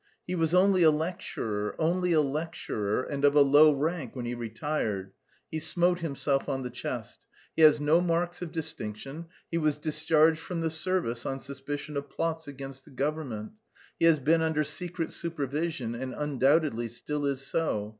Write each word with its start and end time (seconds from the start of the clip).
"He 0.25 0.33
was 0.33 0.51
only 0.51 0.81
a 0.81 0.89
lecturer, 0.89 1.75
only 1.77 2.11
a 2.11 2.21
lecturer, 2.21 3.03
and 3.03 3.23
of 3.23 3.35
a 3.35 3.41
low 3.41 3.71
rank 3.71 4.15
when 4.15 4.25
he 4.25 4.33
retired." 4.33 5.11
He 5.51 5.59
smote 5.59 5.99
himself 5.99 6.49
on 6.49 6.63
the 6.63 6.71
chest. 6.71 7.19
"He 7.55 7.61
has 7.61 7.79
no 7.79 8.01
marks 8.01 8.41
of 8.41 8.51
distinction. 8.51 9.27
He 9.51 9.59
was 9.59 9.77
discharged 9.77 10.39
from 10.39 10.61
the 10.61 10.71
service 10.71 11.23
on 11.23 11.39
suspicion 11.39 11.95
of 11.97 12.09
plots 12.09 12.47
against 12.47 12.83
the 12.83 12.89
government. 12.89 13.51
He 13.99 14.05
has 14.07 14.19
been 14.19 14.41
under 14.41 14.63
secret 14.63 15.11
supervision, 15.11 15.93
and 15.93 16.15
undoubtedly 16.15 16.87
still 16.87 17.27
is 17.27 17.45
so. 17.45 17.89